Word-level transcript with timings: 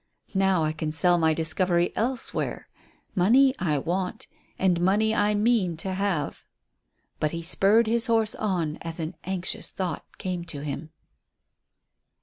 Now 0.33 0.63
I 0.63 0.73
can 0.73 0.91
sell 0.91 1.19
my 1.19 1.35
discovery 1.35 1.95
elsewhere. 1.95 2.67
Money 3.13 3.53
I 3.59 3.77
want, 3.77 4.25
and 4.57 4.81
money 4.81 5.13
I 5.13 5.35
mean 5.35 5.77
to 5.77 5.93
have." 5.93 6.47
But 7.19 7.33
he 7.33 7.43
spurred 7.43 7.85
his 7.85 8.07
horse 8.07 8.33
on 8.33 8.77
as 8.77 8.99
an 8.99 9.15
anxious 9.25 9.69
thought 9.69 10.17
came 10.17 10.43
to 10.45 10.61
him. 10.61 10.89